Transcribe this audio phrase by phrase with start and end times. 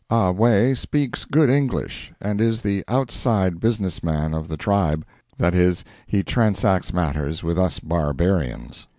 [0.09, 5.85] Ah Wae speaks good English, and is the outside business man of the tribe—that is,
[6.07, 8.87] he transacts matters with us barbarians.